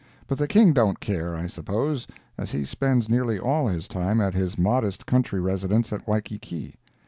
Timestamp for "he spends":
2.51-3.07